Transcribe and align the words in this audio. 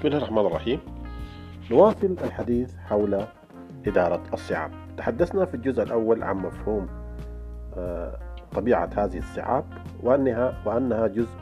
بسم 0.00 0.08
الله 0.08 0.18
الرحمن 0.18 0.46
الرحيم. 0.46 0.80
نواصل 1.70 2.16
الحديث 2.24 2.76
حول 2.76 3.24
إدارة 3.86 4.22
الصعاب. 4.32 4.70
تحدثنا 4.96 5.44
في 5.44 5.54
الجزء 5.54 5.82
الأول 5.82 6.22
عن 6.22 6.36
مفهوم 6.36 6.86
آه، 7.76 8.18
طبيعة 8.52 8.90
هذه 8.96 9.18
الصعاب 9.18 9.64
وأنها, 10.02 10.62
وأنها 10.66 11.06
جزء 11.06 11.38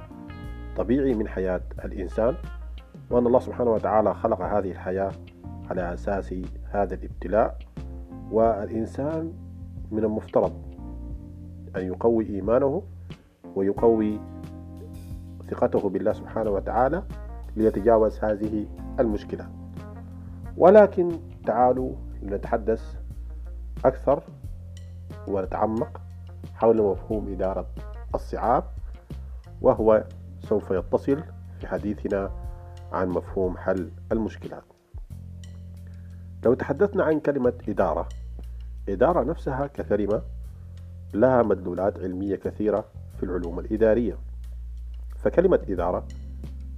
طبيعي 0.76 1.14
من 1.14 1.29
حياة 1.29 1.60
الإنسان 1.84 2.34
وأن 3.10 3.26
الله 3.26 3.38
سبحانه 3.38 3.70
وتعالى 3.70 4.14
خلق 4.14 4.40
هذه 4.42 4.70
الحياة 4.70 5.12
على 5.70 5.95
أساس 5.95 6.34
هذا 6.70 6.95
الابتلاء 6.95 7.59
والإنسان 8.30 9.32
من 9.90 10.04
المفترض 10.04 10.52
أن 11.77 11.86
يقوي 11.86 12.27
إيمانه 12.27 12.82
ويقوي 13.54 14.20
ثقته 15.50 15.88
بالله 15.88 16.12
سبحانه 16.12 16.50
وتعالى 16.50 17.02
ليتجاوز 17.57 18.19
هذه 18.19 18.66
المشكلة. 19.01 19.48
ولكن 20.57 21.20
تعالوا 21.47 21.93
نتحدث 22.23 22.95
أكثر 23.84 24.23
ونتعمق 25.29 26.01
حول 26.55 26.83
مفهوم 26.83 27.33
إدارة 27.33 27.66
الصعاب 28.15 28.65
وهو 29.61 30.05
سوف 30.41 30.71
يتصل 30.71 31.23
في 31.61 31.66
حديثنا 31.66 32.30
عن 32.93 33.09
مفهوم 33.09 33.57
حل 33.57 33.91
المشكلات. 34.12 34.65
لو 36.45 36.55
تحدثنا 36.55 37.05
عن 37.05 37.21
كلمة 37.21 37.52
إدارة 37.69 38.09
إدارة 38.88 39.24
نفسها 39.24 39.66
ككلمة 39.66 40.23
لها 41.15 41.43
مدلولات 41.43 41.99
علمية 41.99 42.37
كثيرة 42.37 42.85
في 43.16 43.23
العلوم 43.23 43.59
الإدارية. 43.59 44.19
فكلمة 45.16 45.60
إدارة 45.69 46.07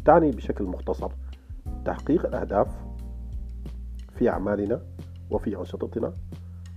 تعني 0.05 0.31
بشكل 0.31 0.65
مختصر 0.65 1.11
تحقيق 1.85 2.27
الأهداف 2.27 2.69
في 4.19 4.29
أعمالنا 4.29 4.81
وفي 5.31 5.57
أنشطتنا 5.57 6.13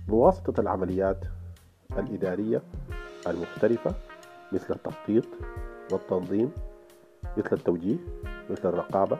بواسطة 0.08 0.60
العمليات 0.60 1.24
الإدارية 1.98 2.62
المختلفة 3.26 3.94
مثل 4.52 4.74
التخطيط 4.74 5.24
والتنظيم 5.92 6.50
مثل 7.36 7.48
التوجيه 7.52 7.96
مثل 8.50 8.68
الرقابة 8.68 9.18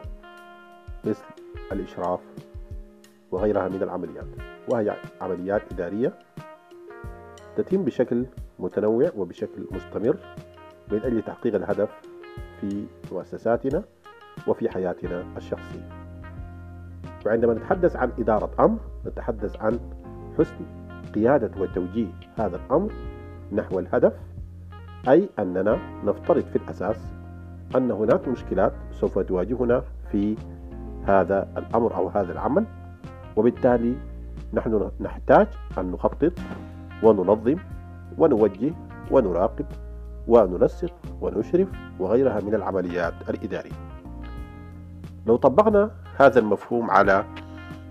مثل 1.05 1.23
الإشراف 1.71 2.19
وغيرها 3.31 3.67
من 3.67 3.83
العمليات. 3.83 4.25
وهي 4.69 4.95
عمليات 5.21 5.73
إدارية 5.73 6.13
تتم 7.57 7.83
بشكل 7.83 8.25
متنوع 8.59 9.11
وبشكل 9.17 9.67
مستمر 9.71 10.17
من 10.91 11.01
أجل 11.03 11.21
تحقيق 11.21 11.55
الهدف 11.55 11.89
في 12.61 12.85
مؤسساتنا 13.11 13.83
وفي 14.47 14.69
حياتنا 14.69 15.23
الشخصية. 15.37 15.89
وعندما 17.25 17.53
نتحدث 17.53 17.95
عن 17.95 18.11
إدارة 18.19 18.49
أمر 18.59 18.79
نتحدث 19.05 19.61
عن 19.61 19.79
حسن 20.37 20.55
قيادة 21.15 21.51
وتوجيه 21.61 22.07
هذا 22.39 22.55
الأمر 22.55 22.91
نحو 23.51 23.79
الهدف 23.79 24.13
أي 25.07 25.29
أننا 25.39 25.79
نفترض 26.05 26.43
في 26.43 26.55
الأساس 26.55 26.97
أن 27.75 27.91
هناك 27.91 28.27
مشكلات 28.27 28.73
سوف 28.91 29.19
تواجهنا 29.19 29.83
في 30.11 30.35
هذا 31.07 31.47
الأمر 31.57 31.95
أو 31.95 32.07
هذا 32.07 32.31
العمل 32.31 32.65
وبالتالي 33.35 33.95
نحن 34.53 34.91
نحتاج 34.99 35.47
أن 35.77 35.91
نخطط 35.91 36.33
وننظم 37.03 37.55
ونوجه 38.17 38.73
ونراقب 39.11 39.65
وننسق 40.27 40.93
ونشرف 41.21 41.67
وغيرها 41.99 42.41
من 42.41 42.55
العمليات 42.55 43.13
الإدارية. 43.29 43.84
لو 45.25 45.35
طبقنا 45.35 45.91
هذا 46.17 46.39
المفهوم 46.39 46.91
على 46.91 47.25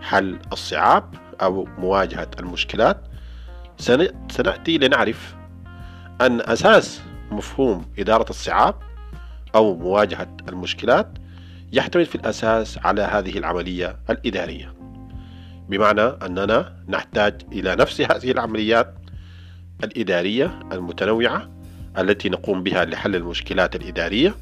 حل 0.00 0.38
الصعاب 0.52 1.14
أو 1.42 1.68
مواجهة 1.78 2.30
المشكلات 2.40 3.00
سنأتي 4.30 4.78
لنعرف 4.78 5.34
أن 6.20 6.40
أساس 6.40 7.02
مفهوم 7.30 7.84
إدارة 7.98 8.30
الصعاب 8.30 8.74
أو 9.54 9.76
مواجهة 9.76 10.36
المشكلات 10.48 11.08
يحتمل 11.72 12.06
في 12.06 12.14
الأساس 12.14 12.78
على 12.84 13.02
هذه 13.02 13.38
العملية 13.38 13.96
الإدارية. 14.10 14.74
بمعنى 15.68 16.00
أننا 16.00 16.76
نحتاج 16.88 17.42
إلى 17.52 17.76
نفس 17.76 18.00
هذه 18.00 18.30
العمليات 18.30 18.94
الإدارية 19.84 20.60
المتنوعة 20.72 21.50
التي 21.98 22.28
نقوم 22.28 22.62
بها 22.62 22.84
لحل 22.84 23.16
المشكلات 23.16 23.76
الإدارية. 23.76 24.34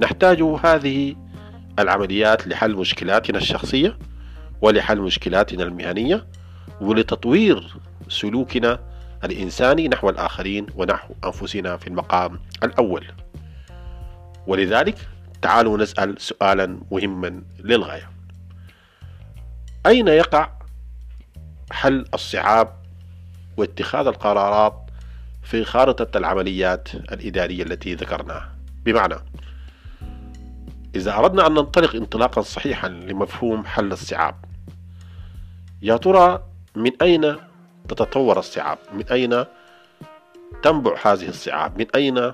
نحتاج 0.00 0.42
هذه 0.42 1.16
العمليات 1.78 2.48
لحل 2.48 2.74
مشكلاتنا 2.76 3.38
الشخصية 3.38 3.98
ولحل 4.60 4.98
مشكلاتنا 4.98 5.62
المهنية 5.62 6.26
ولتطوير 6.80 7.74
سلوكنا 8.08 8.78
الإنساني 9.24 9.88
نحو 9.88 10.10
الآخرين 10.10 10.66
ونحو 10.74 11.14
أنفسنا 11.24 11.76
في 11.76 11.86
المقام 11.86 12.40
الأول. 12.62 13.06
ولذلك 14.46 14.96
تعالوا 15.42 15.78
نسأل 15.78 16.20
سؤالا 16.20 16.80
مهما 16.90 17.42
للغاية. 17.58 18.10
أين 19.86 20.08
يقع 20.08 20.50
حل 21.72 22.04
الصعاب 22.14 22.72
واتخاذ 23.56 24.06
القرارات 24.06 24.82
في 25.42 25.64
خارطة 25.64 26.18
العمليات 26.18 26.94
الإدارية 26.94 27.62
التي 27.62 27.94
ذكرناها؟ 27.94 28.52
بمعنى 28.84 29.14
إذا 30.94 31.18
أردنا 31.18 31.46
أن 31.46 31.52
ننطلق 31.52 31.94
انطلاقا 31.94 32.42
صحيحا 32.42 32.88
لمفهوم 32.88 33.64
حل 33.64 33.92
الصعاب 33.92 34.34
يا 35.82 35.96
ترى 35.96 36.42
من 36.76 36.90
أين 37.02 37.36
تتطور 37.88 38.38
الصعاب؟ 38.38 38.78
من 38.92 39.04
أين 39.06 39.44
تنبع 40.62 40.96
هذه 41.02 41.28
الصعاب؟ 41.28 41.78
من 41.78 41.86
أين 41.94 42.32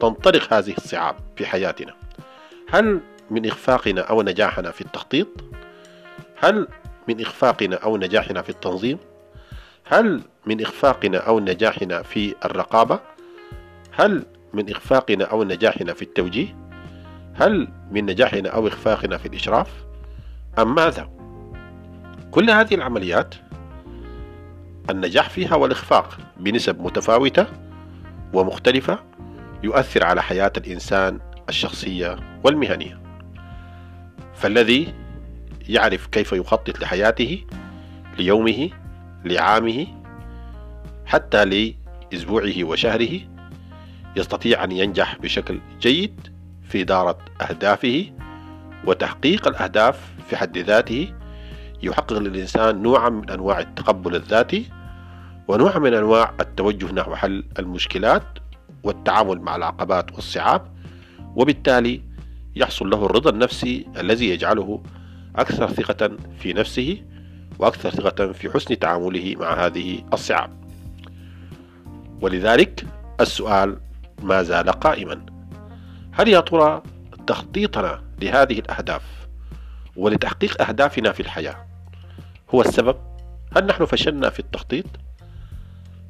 تنطلق 0.00 0.54
هذه 0.54 0.74
الصعاب 0.76 1.16
في 1.36 1.46
حياتنا؟ 1.46 1.94
هل 2.68 3.00
من 3.30 3.46
إخفاقنا 3.46 4.00
أو 4.00 4.22
نجاحنا 4.22 4.70
في 4.70 4.80
التخطيط؟ 4.80 5.28
هل 6.36 6.68
من 7.08 7.20
إخفاقنا 7.20 7.76
أو 7.76 7.96
نجاحنا 7.96 8.42
في 8.42 8.50
التنظيم؟ 8.50 8.98
هل 9.84 10.22
من 10.46 10.60
إخفاقنا 10.60 11.18
أو 11.18 11.40
نجاحنا 11.40 12.02
في 12.02 12.34
الرقابة؟ 12.44 13.00
هل 13.90 14.24
من 14.52 14.70
إخفاقنا 14.70 15.24
أو 15.24 15.44
نجاحنا 15.44 15.94
في 15.94 16.02
التوجيه؟ 16.02 16.65
هل 17.38 17.68
من 17.90 18.06
نجاحنا 18.06 18.48
أو 18.48 18.68
إخفاقنا 18.68 19.16
في 19.16 19.28
الإشراف؟ 19.28 19.68
أم 20.58 20.74
ماذا؟ 20.74 21.08
كل 22.30 22.50
هذه 22.50 22.74
العمليات 22.74 23.34
النجاح 24.90 25.30
فيها 25.30 25.54
والإخفاق 25.54 26.18
بنسب 26.36 26.80
متفاوتة 26.80 27.46
ومختلفة 28.32 28.98
يؤثر 29.62 30.04
على 30.04 30.22
حياة 30.22 30.52
الإنسان 30.56 31.20
الشخصية 31.48 32.16
والمهنية. 32.44 33.00
فالذي 34.34 34.94
يعرف 35.68 36.06
كيف 36.06 36.32
يخطط 36.32 36.80
لحياته 36.80 37.44
ليومه 38.18 38.70
لعامه 39.24 39.86
حتى 41.06 41.74
لأسبوعه 42.12 42.64
وشهره 42.64 43.20
يستطيع 44.16 44.64
أن 44.64 44.72
ينجح 44.72 45.16
بشكل 45.18 45.60
جيد 45.80 46.35
في 46.68 46.82
إدارة 46.82 47.18
أهدافه 47.40 48.12
وتحقيق 48.84 49.48
الأهداف 49.48 50.00
في 50.28 50.36
حد 50.36 50.58
ذاته 50.58 51.12
يحقق 51.82 52.18
للإنسان 52.18 52.82
نوعا 52.82 53.08
من 53.08 53.30
أنواع 53.30 53.60
التقبل 53.60 54.16
الذاتي 54.16 54.70
ونوع 55.48 55.78
من 55.78 55.94
أنواع 55.94 56.34
التوجه 56.40 56.92
نحو 56.92 57.14
حل 57.14 57.44
المشكلات 57.58 58.22
والتعامل 58.82 59.40
مع 59.40 59.56
العقبات 59.56 60.12
والصعاب 60.14 60.62
وبالتالي 61.36 62.02
يحصل 62.56 62.90
له 62.90 63.06
الرضا 63.06 63.30
النفسي 63.30 63.86
الذي 63.96 64.30
يجعله 64.30 64.82
أكثر 65.36 65.68
ثقة 65.68 66.16
في 66.38 66.52
نفسه 66.52 67.02
وأكثر 67.58 67.90
ثقة 67.90 68.32
في 68.32 68.50
حسن 68.50 68.78
تعامله 68.78 69.34
مع 69.38 69.66
هذه 69.66 70.02
الصعاب. 70.12 70.50
ولذلك 72.20 72.86
السؤال 73.20 73.76
ما 74.22 74.42
زال 74.42 74.70
قائما. 74.70 75.35
هل 76.18 76.28
يا 76.28 76.40
ترى 76.40 76.82
تخطيطنا 77.26 78.02
لهذه 78.20 78.58
الأهداف 78.58 79.02
ولتحقيق 79.96 80.62
أهدافنا 80.62 81.12
في 81.12 81.20
الحياة 81.20 81.66
هو 82.54 82.60
السبب؟ 82.60 82.96
هل 83.56 83.66
نحن 83.66 83.84
فشلنا 83.84 84.30
في 84.30 84.40
التخطيط؟ 84.40 84.84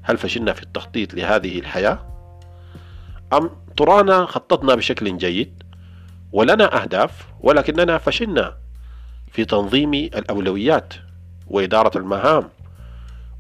هل 0.02 0.16
فشلنا 0.16 0.52
في 0.52 0.62
التخطيط 0.62 1.14
لهذه 1.14 1.58
الحياة؟ 1.58 1.98
أم 3.32 3.50
ترانا 3.76 4.26
خططنا 4.26 4.74
بشكل 4.74 5.16
جيد 5.16 5.62
ولنا 6.32 6.82
أهداف 6.82 7.26
ولكننا 7.40 7.98
فشلنا 7.98 8.56
في 9.30 9.44
تنظيم 9.44 9.94
الأولويات 9.94 10.94
وإدارة 11.46 11.98
المهام 11.98 12.48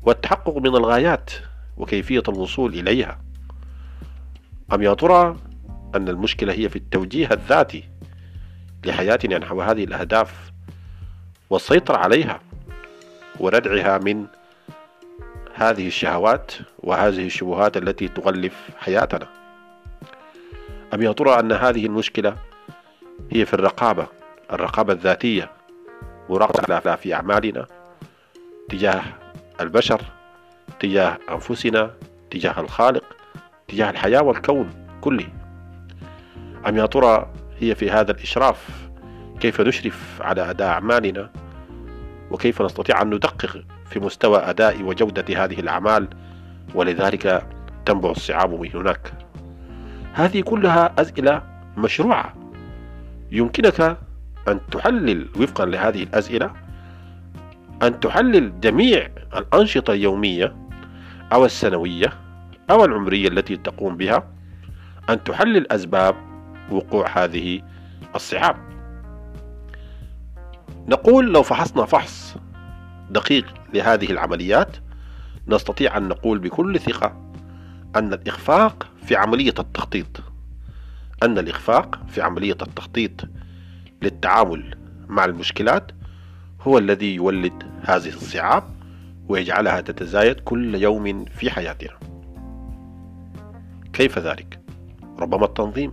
والتحقق 0.02 0.56
من 0.56 0.76
الغايات 0.76 1.30
وكيفية 1.76 2.22
الوصول 2.28 2.74
إليها 2.74 3.18
أم 4.72 4.82
يا 4.82 4.94
ترى 4.94 5.36
أن 5.96 6.08
المشكلة 6.08 6.52
هي 6.52 6.68
في 6.68 6.76
التوجيه 6.76 7.28
الذاتي 7.32 7.84
لحياتنا 8.84 9.38
نحو 9.38 9.60
هذه 9.60 9.84
الأهداف 9.84 10.52
والسيطرة 11.50 11.96
عليها 11.96 12.40
وردعها 13.40 13.98
من 13.98 14.26
هذه 15.54 15.86
الشهوات 15.86 16.52
وهذه 16.78 17.26
الشبهات 17.26 17.76
التي 17.76 18.08
تغلف 18.08 18.68
حياتنا. 18.78 19.28
أم 20.94 21.02
يا 21.02 21.12
ترى 21.12 21.40
أن 21.40 21.52
هذه 21.52 21.86
المشكلة 21.86 22.36
هي 23.32 23.46
في 23.46 23.54
الرقابة 23.54 24.06
الرقابة 24.52 24.92
الذاتية 24.92 25.50
مراقبة 26.30 26.96
في 26.96 27.14
أعمالنا 27.14 27.66
تجاه 28.68 29.02
البشر 29.60 30.02
تجاه 30.80 31.18
أنفسنا 31.30 31.90
تجاه 32.30 32.60
الخالق 32.60 33.04
تجاه 33.68 33.90
الحياة 33.90 34.22
والكون 34.22 34.70
كله. 35.00 35.45
أم 36.68 36.76
يا 36.76 36.86
ترى 36.86 37.32
هي 37.60 37.74
في 37.74 37.90
هذا 37.90 38.10
الإشراف؟ 38.10 38.88
كيف 39.40 39.60
نشرف 39.60 40.22
على 40.22 40.50
أداء 40.50 40.68
أعمالنا؟ 40.68 41.30
وكيف 42.30 42.62
نستطيع 42.62 43.02
أن 43.02 43.14
ندقق 43.14 43.64
في 43.90 44.00
مستوى 44.00 44.38
أداء 44.38 44.82
وجودة 44.82 45.44
هذه 45.44 45.60
الأعمال؟ 45.60 46.08
ولذلك 46.74 47.46
تنبع 47.86 48.10
الصعاب 48.10 48.60
من 48.60 48.70
هناك. 48.74 49.12
هذه 50.12 50.40
كلها 50.40 50.94
أسئلة 50.98 51.42
مشروعة. 51.76 52.34
يمكنك 53.32 53.98
أن 54.48 54.60
تحلل 54.70 55.28
وفقا 55.40 55.64
لهذه 55.64 56.02
الأسئلة 56.02 56.50
أن 57.82 58.00
تحلل 58.00 58.60
جميع 58.60 59.08
الأنشطة 59.36 59.92
اليومية 59.92 60.56
أو 61.32 61.44
السنوية 61.44 62.12
أو 62.70 62.84
العمرية 62.84 63.28
التي 63.28 63.56
تقوم 63.56 63.96
بها 63.96 64.28
أن 65.10 65.24
تحلل 65.24 65.72
أسباب 65.72 66.14
وقوع 66.70 67.24
هذه 67.24 67.62
الصعاب. 68.14 68.56
نقول 70.88 71.32
لو 71.32 71.42
فحصنا 71.42 71.84
فحص 71.84 72.36
دقيق 73.10 73.54
لهذه 73.74 74.10
العمليات 74.10 74.76
نستطيع 75.48 75.96
أن 75.96 76.08
نقول 76.08 76.38
بكل 76.38 76.80
ثقة 76.80 77.32
أن 77.96 78.12
الإخفاق 78.12 78.86
في 79.02 79.16
عملية 79.16 79.54
التخطيط 79.58 80.06
أن 81.22 81.38
الإخفاق 81.38 81.98
في 82.08 82.22
عملية 82.22 82.56
التخطيط 82.62 83.12
للتعامل 84.02 84.74
مع 85.08 85.24
المشكلات 85.24 85.92
هو 86.60 86.78
الذي 86.78 87.14
يولد 87.14 87.62
هذه 87.82 88.08
الصعاب 88.08 88.64
ويجعلها 89.28 89.80
تتزايد 89.80 90.40
كل 90.40 90.74
يوم 90.74 91.24
في 91.24 91.50
حياتنا. 91.50 91.98
كيف 93.92 94.18
ذلك؟ 94.18 94.60
ربما 95.18 95.44
التنظيم. 95.44 95.92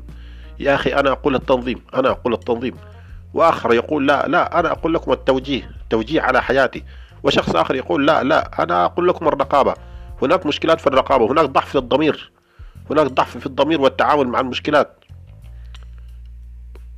يا 0.63 0.75
أخي 0.75 0.93
أنا 0.93 1.11
أقول 1.11 1.35
التنظيم 1.35 1.81
أنا 1.93 2.09
أقول 2.09 2.33
التنظيم. 2.33 2.75
وآخر 3.33 3.73
يقول 3.73 4.07
لا 4.07 4.27
لا 4.27 4.59
أنا 4.59 4.71
أقول 4.71 4.93
لكم 4.93 5.11
التوجيه 5.11 5.71
توجيه 5.89 6.21
على 6.21 6.41
حياتي. 6.41 6.83
وشخص 7.23 7.55
آخر 7.55 7.75
يقول 7.75 8.07
لا 8.07 8.23
لا 8.23 8.63
أنا 8.63 8.85
أقول 8.85 9.07
لكم 9.07 9.27
الرقابة. 9.27 9.73
هناك 10.21 10.45
مشكلات 10.45 10.81
في 10.81 10.87
الرقابة 10.87 11.31
هناك 11.31 11.45
ضعف 11.45 11.69
في 11.69 11.77
الضمير. 11.77 12.31
هناك 12.91 13.07
ضعف 13.07 13.37
في 13.37 13.45
الضمير 13.45 13.81
والتعامل 13.81 14.27
مع 14.27 14.39
المشكلات. 14.39 14.99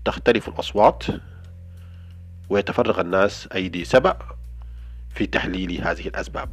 تختلف 0.05 0.47
الأصوات 0.47 1.03
ويتفرغ 2.49 3.01
الناس 3.01 3.49
أيدي 3.55 3.85
سبع 3.85 4.15
في 5.09 5.25
تحليل 5.25 5.81
هذه 5.81 6.07
الأسباب. 6.07 6.49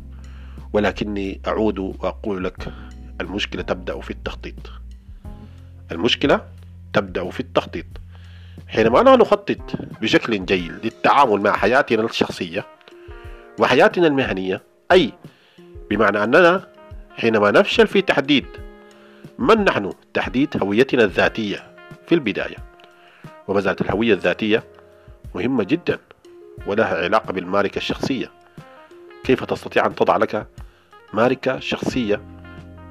ولكني 0.73 1.41
أعود 1.47 1.79
وأقول 1.79 2.45
لك 2.45 2.73
المشكلة 3.21 3.63
تبدأ 3.63 4.01
في 4.01 4.11
التخطيط. 4.11 4.71
المشكلة 5.93 6.41
تبدأ 6.93 7.31
في 7.31 7.41
التخطيط. 7.41 7.87
حينما 8.69 8.99
لا 8.99 9.17
نخطط 9.17 9.61
بشكل 10.03 10.45
جيد 10.45 10.73
للتعامل 10.85 11.41
مع 11.41 11.53
حياتنا 11.53 12.03
الشخصية 12.03 12.67
وحياتنا 13.59 14.07
المهنية 14.07 14.63
أي 14.93 15.13
بمعنى 15.91 16.25
أننا 16.25 16.69
حينما 17.17 17.51
نفشل 17.51 17.87
في 17.87 18.03
تحديد 18.03 18.47
من 19.39 19.65
نحن 19.65 19.93
تحديد 20.15 20.63
هويتنا 20.63 21.05
الذاتية 21.05 21.75
في 22.07 22.15
البداية. 22.15 22.57
زالت 23.51 23.81
الهوية 23.81 24.15
الذاتية 24.15 24.65
مهمة 25.35 25.65
جدا 25.65 25.99
ولها 26.67 27.05
علاقة 27.05 27.33
بالماركة 27.33 27.77
الشخصية. 27.77 28.31
كيف 29.25 29.45
تستطيع 29.45 29.87
أن 29.87 29.95
تضع 29.95 30.17
لك 30.17 30.47
ماركة 31.13 31.59
شخصية 31.61 32.21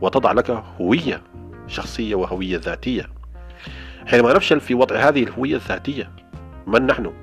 وتضع 0.02 0.32
لك 0.32 0.50
هوية 0.50 1.22
شخصية 1.68 2.16
وهوية 2.16 2.58
ذاتية؟ 2.58 3.21
حينما 4.08 4.34
نفشل 4.34 4.60
في 4.60 4.74
وضع 4.74 4.96
هذه 4.96 5.24
الهوية 5.24 5.56
الذاتية 5.56 6.12
من 6.68 6.86
نحن؟ 6.86 7.14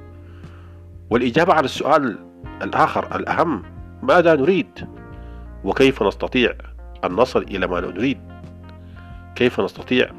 والإجابة 1.10 1.54
على 1.54 1.64
السؤال 1.64 2.18
الآخر 2.62 3.16
الأهم 3.16 3.62
ماذا 4.02 4.34
نريد؟ 4.34 4.88
وكيف 5.64 6.02
نستطيع 6.02 6.54
أن 7.04 7.12
نصل 7.12 7.42
إلى 7.42 7.66
ما 7.66 7.80
نريد؟ 7.80 8.20
كيف 9.34 9.60
نستطيع 9.60 10.10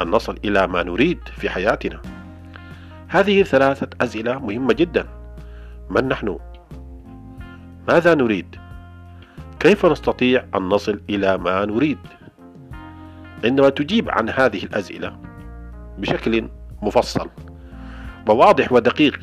أن 0.00 0.10
نصل 0.10 0.38
إلى 0.44 0.66
ما 0.66 0.82
نريد 0.82 1.18
في 1.36 1.50
حياتنا؟ 1.50 2.00
هذه 3.08 3.42
ثلاثة 3.42 3.88
أسئلة 4.00 4.38
مهمة 4.38 4.72
جدا 4.72 5.06
من 5.90 6.08
نحن؟ 6.08 6.38
ماذا 7.88 8.14
نريد؟ 8.14 8.56
كيف 9.60 9.86
نستطيع 9.86 10.44
أن 10.54 10.62
نصل 10.62 11.00
إلى 11.10 11.38
ما 11.38 11.64
نريد؟ 11.64 11.98
عندما 13.44 13.68
تجيب 13.68 14.10
عن 14.10 14.28
هذه 14.28 14.64
الأسئلة 14.64 15.31
بشكل 15.98 16.48
مفصل 16.82 17.30
وواضح 18.28 18.72
ودقيق 18.72 19.20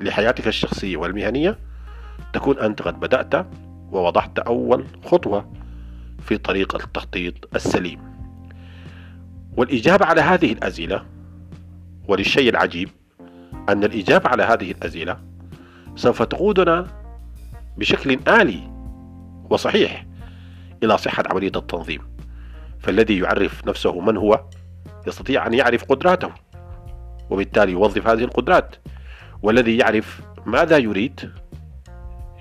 لحياتك 0.00 0.48
الشخصية 0.48 0.96
والمهنية 0.96 1.58
تكون 2.32 2.58
أنت 2.58 2.82
قد 2.82 3.00
بدأت 3.00 3.46
ووضعت 3.90 4.38
أول 4.38 4.86
خطوة 5.04 5.52
في 6.22 6.38
طريق 6.38 6.74
التخطيط 6.74 7.34
السليم. 7.54 8.00
والإجابة 9.56 10.06
على 10.06 10.20
هذه 10.20 10.52
الأسئلة 10.52 11.04
وللشيء 12.08 12.48
العجيب 12.48 12.88
أن 13.68 13.84
الإجابة 13.84 14.28
على 14.28 14.42
هذه 14.42 14.70
الأسئلة 14.70 15.18
سوف 15.96 16.22
تقودنا 16.22 16.86
بشكل 17.78 18.18
آلي 18.28 18.70
وصحيح 19.50 20.06
إلى 20.82 20.98
صحة 20.98 21.24
عملية 21.30 21.52
التنظيم. 21.56 22.00
فالذي 22.78 23.18
يعرف 23.18 23.66
نفسه 23.66 24.00
من 24.00 24.16
هو 24.16 24.44
يستطيع 25.06 25.46
أن 25.46 25.54
يعرف 25.54 25.84
قدراته 25.84 26.30
وبالتالي 27.30 27.72
يوظف 27.72 28.06
هذه 28.06 28.24
القدرات. 28.24 28.76
والذي 29.42 29.76
يعرف 29.76 30.20
ماذا 30.46 30.78
يريد 30.78 31.30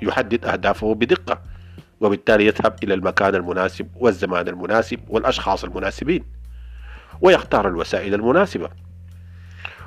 يحدد 0.02 0.46
أهدافه 0.46 0.96
بدقة 0.96 1.42
وبالتالي 2.02 2.46
يذهب 2.46 2.76
إلى 2.84 2.94
المكان 2.94 3.36
المناسب 3.36 3.88
والزمان 3.96 4.48
المناسب 4.48 5.00
والأشخاص 5.08 5.64
المناسبين 5.64 6.24
ويختار 7.22 7.68
الوسائل 7.68 8.14
المناسبة. 8.14 8.70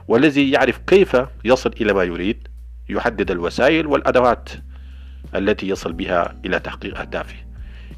والذي 0.08 0.50
يعرف 0.50 0.78
كيف 0.78 1.16
يصل 1.44 1.70
إلى 1.80 1.92
ما 1.92 2.02
يريد 2.02 2.48
يحدد 2.88 3.30
الوسائل 3.30 3.86
والأدوات 3.86 4.48
التي 5.34 5.68
يصل 5.68 5.92
بها 5.92 6.34
إلى 6.44 6.60
تحقيق 6.60 6.98
أهدافه. 6.98 7.36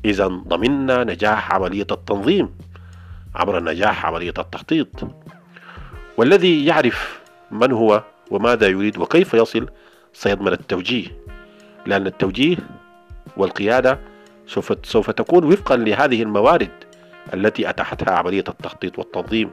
إذا 0.05 0.27
ضمننا 0.27 1.05
نجاح 1.05 1.53
عملية 1.53 1.87
التنظيم. 1.91 2.51
عبر 3.35 3.63
نجاح 3.63 4.07
عملية 4.07 4.35
التخطيط. 4.39 4.89
والذي 6.17 6.67
يعرف 6.67 7.21
من 7.51 7.73
هو 7.73 8.03
وماذا 8.31 8.69
يريد 8.69 8.99
وكيف 8.99 9.35
يصل 9.35 9.69
سيضمن 10.13 10.53
التوجيه. 10.53 11.07
لأن 11.87 12.07
التوجيه 12.07 12.57
والقيادة 13.37 13.99
سوف 14.47 14.73
سوف 14.83 15.11
تكون 15.11 15.45
وفقا 15.45 15.77
لهذه 15.77 16.23
الموارد 16.23 16.71
التي 17.35 17.71
أتاحتها 17.71 18.15
عملية 18.15 18.45
التخطيط 18.49 18.99
والتنظيم. 18.99 19.51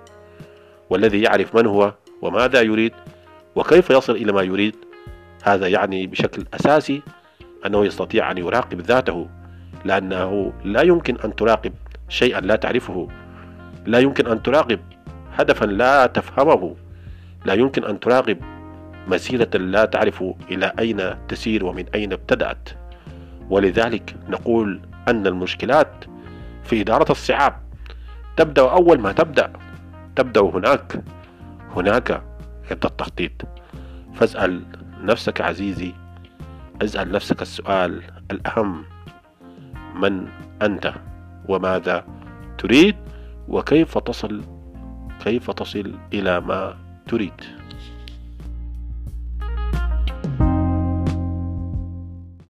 والذي 0.89 1.21
يعرف 1.21 1.55
من 1.55 1.65
هو 1.65 1.93
وماذا 2.21 2.61
يريد 2.61 2.93
وكيف 3.55 3.89
يصل 3.89 4.15
إلى 4.15 4.31
ما 4.31 4.41
يريد 4.41 4.75
هذا 5.43 5.67
يعني 5.67 6.07
بشكل 6.07 6.45
أساسي 6.53 7.01
أنه 7.65 7.85
يستطيع 7.85 8.31
أن 8.31 8.37
يراقب 8.37 8.81
ذاته. 8.81 9.29
لأنه 9.85 10.53
لا 10.63 10.81
يمكن 10.81 11.17
أن 11.25 11.35
تراقب 11.35 11.73
شيئا 12.09 12.39
لا 12.39 12.55
تعرفه. 12.55 13.07
لا 13.85 13.99
يمكن 13.99 14.27
أن 14.27 14.43
تراقب 14.43 14.79
هدفا 15.37 15.65
لا 15.65 16.05
تفهمه. 16.05 16.75
لا 17.45 17.53
يمكن 17.53 17.85
أن 17.85 17.99
تراقب 17.99 18.37
مسيرة 19.07 19.57
لا 19.57 19.85
تعرف 19.85 20.23
إلى 20.51 20.73
أين 20.79 21.27
تسير 21.27 21.65
ومن 21.65 21.85
أين 21.95 22.13
ابتدأت. 22.13 22.69
ولذلك 23.49 24.15
نقول 24.29 24.81
أن 25.07 25.27
المشكلات 25.27 26.05
في 26.63 26.81
إدارة 26.81 27.11
الصعاب. 27.11 27.53
تبدأ 28.37 28.61
أول 28.61 28.99
ما 28.99 29.11
تبدأ. 29.11 29.53
تبدأ 30.15 30.41
هناك. 30.41 31.03
هناك 31.75 32.11
عند 32.71 32.85
التخطيط 32.85 33.31
فاسأل 34.13 34.63
نفسك 35.03 35.41
عزيزي. 35.41 35.93
اسأل 36.81 37.11
نفسك 37.11 37.41
السؤال 37.41 38.01
الأهم. 38.31 38.83
من 39.95 40.27
أنت 40.61 40.93
وماذا 41.47 42.05
تريد؟ 42.57 42.95
وكيف 43.51 43.97
تصل 43.97 44.41
كيف 45.23 45.51
تصل 45.51 45.99
إلى 46.13 46.41
ما 46.41 46.77
تريد؟ 47.07 47.60